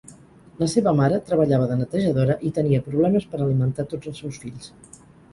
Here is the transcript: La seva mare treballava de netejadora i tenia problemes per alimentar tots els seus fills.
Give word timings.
La 0.61 0.67
seva 0.69 0.91
mare 0.99 1.17
treballava 1.25 1.67
de 1.71 1.75
netejadora 1.81 2.37
i 2.49 2.51
tenia 2.59 2.79
problemes 2.87 3.27
per 3.33 3.41
alimentar 3.47 3.85
tots 3.93 4.11
els 4.13 4.23
seus 4.23 4.41
fills. 4.45 4.71